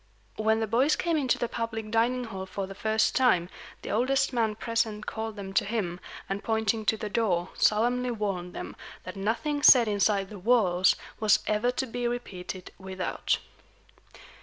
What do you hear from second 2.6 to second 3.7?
the first time,